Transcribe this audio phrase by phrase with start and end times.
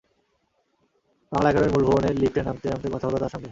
[1.31, 3.49] বাংলা একাডেমির মূল ভবনের লিফটে নামতে নামতে কথা হলো তাঁর সঙ্গে।